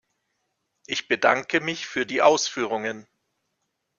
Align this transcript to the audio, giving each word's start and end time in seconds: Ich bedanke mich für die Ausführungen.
Ich 0.87 1.07
bedanke 1.07 1.61
mich 1.61 1.85
für 1.85 2.07
die 2.07 2.23
Ausführungen. 2.23 3.05